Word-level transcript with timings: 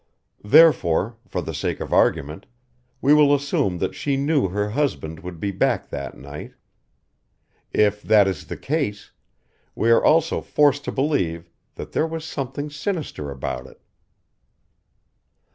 Therefore, 0.43 1.17
for 1.27 1.43
the 1.43 1.53
sake 1.53 1.79
of 1.79 1.93
argument, 1.93 2.47
we 3.03 3.13
will 3.13 3.35
assume 3.35 3.77
that 3.77 3.93
she 3.93 4.17
knew 4.17 4.47
her 4.47 4.71
husband 4.71 5.19
would 5.19 5.39
be 5.39 5.51
back 5.51 5.89
that 5.89 6.17
night. 6.17 6.55
If 7.71 8.01
that 8.01 8.27
is 8.27 8.47
the 8.47 8.57
case 8.57 9.11
we 9.75 9.91
are 9.91 10.03
also 10.03 10.41
forced 10.41 10.83
to 10.85 10.91
believe 10.91 11.51
that 11.75 11.91
there 11.91 12.07
was 12.07 12.25
something 12.25 12.71
sinister 12.71 13.29
about 13.29 13.67
it. 13.67 13.79